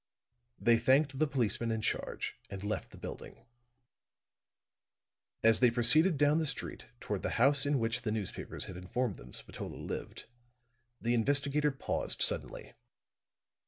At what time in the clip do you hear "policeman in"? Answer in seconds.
1.27-1.81